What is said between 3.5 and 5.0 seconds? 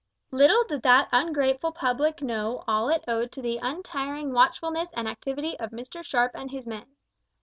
untiring watchfulness